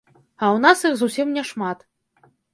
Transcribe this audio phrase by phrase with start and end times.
[0.41, 1.87] А ў нас іх зусім няшмат.